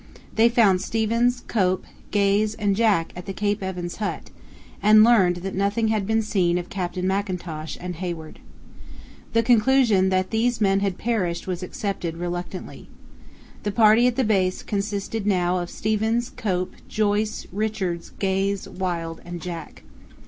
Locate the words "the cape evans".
3.27-3.97